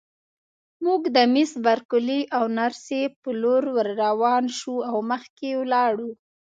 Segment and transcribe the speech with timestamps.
[0.85, 6.11] موږ د مس بارکلي او نرسې په لور ورروان شوو او مخکې ولاړو.